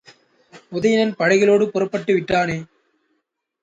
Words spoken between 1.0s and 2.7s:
படைகளோடு புறப்பட்டு விட்டானே!